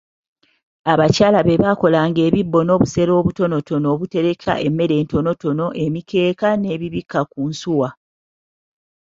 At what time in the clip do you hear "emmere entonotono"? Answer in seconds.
4.67-5.65